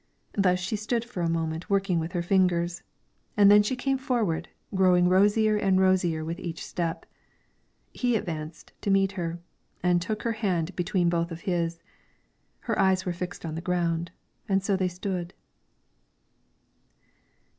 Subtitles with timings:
[0.33, 2.81] Thus she stood for a moment working with her fingers,
[3.37, 7.05] and then she came forward, growing rosier and rosier with each step.
[7.93, 9.39] He advanced to meet her,
[9.83, 11.83] and took her hand between both of his.
[12.61, 14.09] Her eyes were fixed on the ground,
[14.49, 15.35] and so they stood.